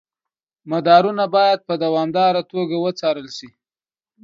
مدارونه 0.71 1.25
باید 1.35 1.59
په 1.67 1.73
دوامداره 1.83 2.41
توګه 2.51 2.75
وڅارل 2.85 3.27
شي. 3.37 3.49